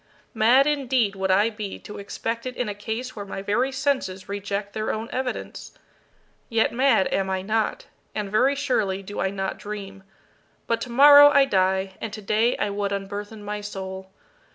[0.33, 4.27] Mad indeed would I be to expect it in a case where my very senses
[4.27, 5.73] reject their own evidence.
[6.49, 7.85] Yet mad am I not
[8.15, 10.01] and very surely do I not dream.
[10.65, 14.09] But tomorrow I die, and today I would unburthen my soul.